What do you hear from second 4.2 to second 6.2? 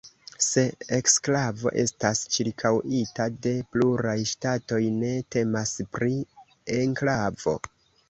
ŝtatoj, ne temas pri